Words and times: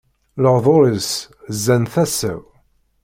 Lehduṛ-is 0.43 1.11
zzan 1.55 1.83
tasa-w. 1.93 2.41